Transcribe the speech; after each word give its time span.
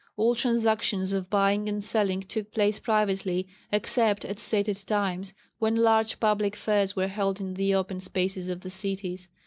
All 0.17 0.33
transactions 0.33 1.13
of 1.13 1.29
buying 1.29 1.69
and 1.69 1.83
selling 1.83 2.21
took 2.21 2.51
place 2.51 2.79
privately, 2.79 3.47
except 3.71 4.25
at 4.25 4.39
stated 4.39 4.77
times, 4.87 5.35
when 5.59 5.75
large 5.75 6.19
public 6.19 6.55
fairs 6.55 6.95
were 6.95 7.05
held 7.07 7.39
in 7.39 7.53
the 7.53 7.75
open 7.75 7.99
spaces 7.99 8.49
of 8.49 8.61
the 8.61 8.71
cities. 8.71 9.29